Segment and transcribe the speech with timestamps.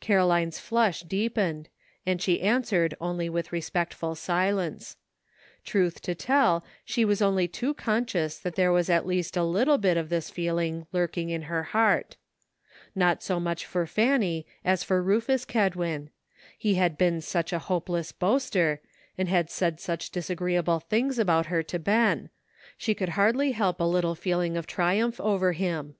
[0.00, 1.70] Caroline's flush deepened,
[2.04, 4.98] and she answered only with respectful silence.
[5.64, 9.78] Truth to tell, she was only too conscious that there was at least a little
[9.78, 12.18] bit of this feeUno lurking in her heart.
[12.92, 13.44] 290 GREAT QUESTIONS SETTLED.
[13.46, 16.10] Not 80 much for Fanny as for Rufus Kedwin;
[16.58, 18.82] he had been such a hopeless boaster,
[19.16, 22.28] and had said such disagreeable things about her to Ben;
[22.76, 25.94] she could hardly help a little feeling of triumph over him.